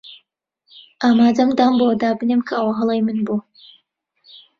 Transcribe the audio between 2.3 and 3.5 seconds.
کە ئەوە هەڵەی من بوو.